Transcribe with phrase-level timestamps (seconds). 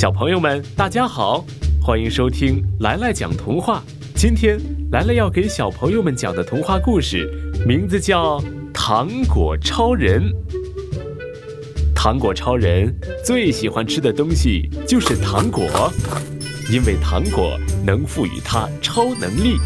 [0.00, 1.44] 小朋友们，大家好，
[1.82, 3.82] 欢迎收听来来讲童话。
[4.14, 4.58] 今天
[4.90, 7.30] 来来要给小朋友们讲的童话故事，
[7.66, 8.40] 名字叫
[8.72, 10.22] 《糖果超人》。
[11.94, 12.90] 糖果超人
[13.22, 15.92] 最喜欢吃的东西就是糖果，
[16.72, 19.58] 因为糖果能赋予他超能力。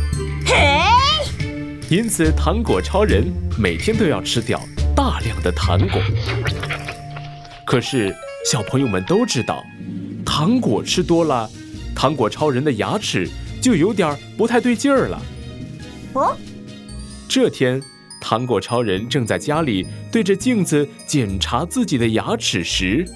[0.45, 0.81] 嘿，
[1.89, 4.61] 因此糖果超人每天都要吃掉
[4.97, 6.03] 大量的糖果。
[7.65, 8.13] 可是
[8.51, 9.63] 小朋友们都知道。
[10.37, 11.49] 糖果吃多了，
[11.95, 13.31] 糖果超人的牙齿
[13.63, 15.23] 就有点不太对劲儿了。
[16.15, 16.37] 哦，
[17.29, 17.81] 这天，
[18.21, 23.07] 糖果超人正在家里对着镜子检查自己的牙齿时，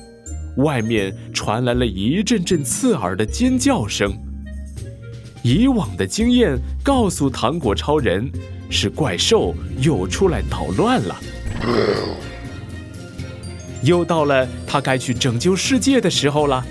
[0.58, 4.16] 外面传来了一阵阵刺耳的尖叫声。
[5.42, 8.30] 以往的经验告诉糖果超人，
[8.70, 11.16] 是怪兽又出来捣乱了。
[13.82, 16.64] 又到了他该去拯救世界的时候了。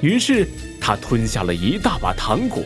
[0.00, 0.48] 于是
[0.80, 2.62] 他吞下了一大把糖果，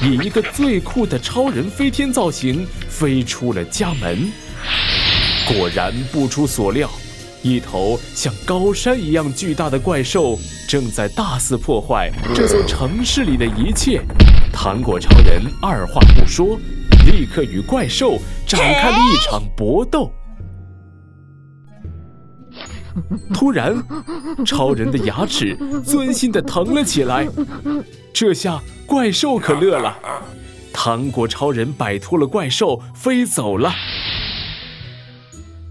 [0.00, 4.30] 以一个最酷的超人飞天造型飞出了家门。
[5.48, 6.88] 果然不出所料，
[7.42, 14.02] 一头像高山一样巨大的怪兽正在大肆破坏这座城市里的一切。
[14.52, 16.58] 糖果超人二话不说，
[17.06, 20.12] 立刻与怪兽展开了一场搏斗。
[23.34, 23.82] 突然，
[24.44, 27.26] 超人的牙齿钻心的疼了起来。
[28.12, 29.96] 这下怪兽可乐了。
[30.72, 33.72] 糖果超人摆脱了怪兽，飞走了。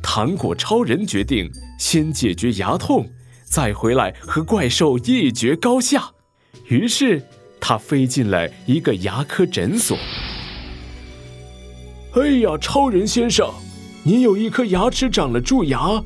[0.01, 3.09] 糖果超人决定先解决牙痛，
[3.43, 6.11] 再回来和怪兽一决高下。
[6.67, 7.23] 于是
[7.59, 9.97] 他飞进了一个牙科诊所。
[12.15, 13.53] 哎呀，超人先生，
[14.03, 16.01] 您有一颗牙齿长了蛀牙。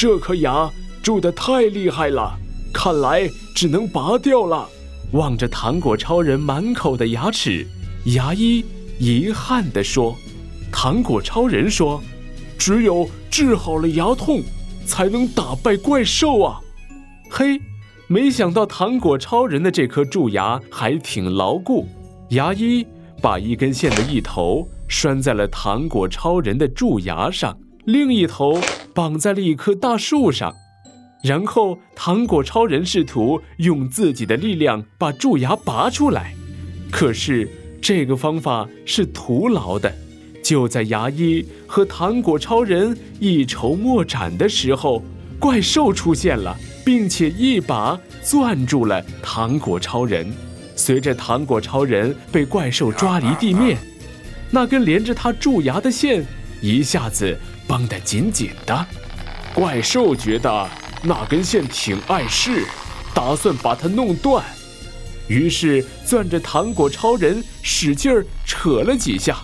[0.00, 0.70] 这颗牙
[1.02, 2.32] 蛀得太厉害了，
[2.72, 4.68] 看来只能拔掉了。
[5.10, 7.66] 望着糖果超人满口的牙齿，
[8.04, 8.64] 牙医
[9.00, 10.16] 遗憾地说
[10.70, 12.00] ：“糖果超人说，
[12.56, 14.40] 只有治好了牙痛，
[14.86, 16.60] 才能打败怪兽啊！”
[17.28, 17.60] 嘿，
[18.06, 21.88] 没想到糖果超人的这颗蛀牙还挺牢固。
[22.28, 22.86] 牙医
[23.20, 28.60] 把一根线的一头拴在了糖果超人的蛀牙上，另一头。
[28.98, 30.56] 绑在了一棵大树上，
[31.22, 36.34] 然后糖果超人试图用自己的力量把蛀牙拔出来，
[36.90, 37.48] 可是
[37.80, 39.94] 这个方法是徒劳的。
[40.42, 45.00] 就在牙医和糖果超人一筹莫展的时候，
[45.38, 50.28] 怪兽出现了，并且一把攥住了糖果超人。
[50.74, 53.78] 随着糖果超人被怪兽抓离地面，
[54.50, 56.26] 那根连着他蛀牙的线
[56.60, 57.38] 一下子。
[57.68, 58.86] 绷得紧紧的，
[59.54, 60.68] 怪兽觉得
[61.02, 62.64] 那根线挺碍事，
[63.14, 64.42] 打算把它弄断，
[65.28, 69.36] 于是攥着糖果超人使劲儿扯了几下，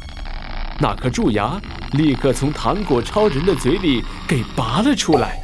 [0.81, 1.61] 那颗蛀牙
[1.93, 5.39] 立刻从糖果超人的嘴里给拔了出来，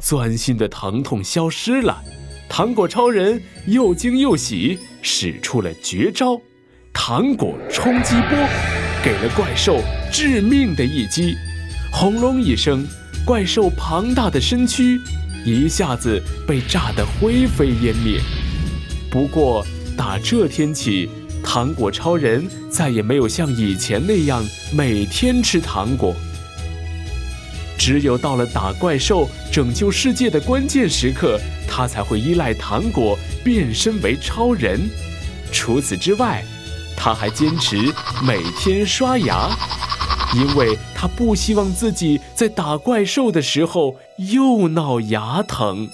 [0.00, 2.02] 钻心的疼痛消失了，
[2.48, 6.40] 糖果超人又惊又喜，使出了绝招——
[6.94, 8.71] 糖果冲击波。
[9.04, 9.82] 给了怪兽
[10.12, 11.36] 致命的一击，
[11.90, 12.86] 轰隆一声，
[13.24, 15.00] 怪兽庞大的身躯
[15.44, 18.20] 一下子被炸得灰飞烟灭。
[19.10, 21.10] 不过，打这天起，
[21.42, 24.40] 糖果超人再也没有像以前那样
[24.72, 26.14] 每天吃糖果。
[27.76, 34.78] 只有到了打怪兽、拯救世界的关键时刻，他才会依赖糖果变身为超人。
[35.50, 36.44] 除此之外，
[37.04, 37.92] 他还坚持
[38.22, 39.50] 每天刷牙，
[40.36, 45.90] 因为他不希望自己在打怪兽的时候又闹牙疼。